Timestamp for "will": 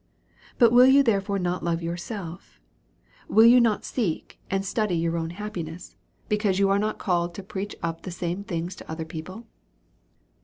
0.71-0.87, 3.27-3.45